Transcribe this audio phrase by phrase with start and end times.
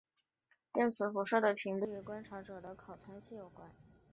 [0.73, 3.69] 电磁辐射的频率与观察者的参考系有关。